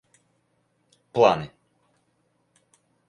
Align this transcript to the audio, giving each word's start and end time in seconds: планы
планы 1.13 1.45